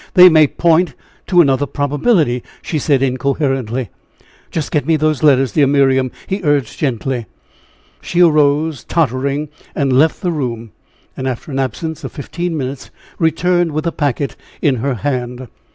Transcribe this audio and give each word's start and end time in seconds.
they 0.15 0.29
may 0.29 0.47
point 0.47 0.95
to 1.27 1.41
another 1.41 1.67
probability," 1.67 2.41
she 2.63 2.79
said, 2.79 3.03
incoherently. 3.03 3.91
"Just 4.49 4.71
get 4.71 4.87
me 4.87 4.95
those 4.95 5.21
letters, 5.21 5.51
dear 5.51 5.67
Miriam," 5.67 6.09
he 6.25 6.41
urged, 6.43 6.79
gently. 6.79 7.27
She 8.01 8.19
arose, 8.19 8.83
tottering, 8.83 9.49
and 9.75 9.93
left 9.93 10.21
the 10.23 10.31
room, 10.31 10.71
and 11.15 11.27
after 11.27 11.51
an 11.51 11.59
absence 11.59 12.03
of 12.03 12.11
fifteen 12.11 12.57
minutes 12.57 12.89
returned 13.19 13.73
with 13.73 13.83
the 13.83 13.91
packet 13.91 14.35
in 14.59 14.77
her 14.77 14.95
hand. 14.95 15.47